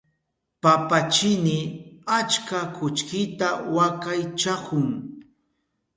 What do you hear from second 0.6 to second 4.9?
Papachini achka kullkita wakaychahun.